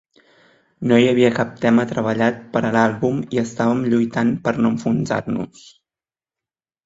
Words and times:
No 0.91 0.95
hi 0.99 1.03
havia 1.09 1.27
cap 1.39 1.49
tema 1.65 1.83
treballat 1.91 2.39
per 2.55 2.63
a 2.69 2.71
l'àlbum 2.77 3.19
i 3.37 3.41
estàvem 3.41 3.83
lluitant 3.91 4.31
per 4.47 4.53
no 4.63 4.71
enfonsar-nos. 4.77 5.69